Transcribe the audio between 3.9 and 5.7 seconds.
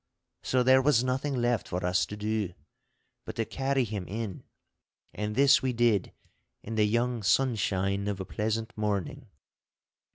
in, and this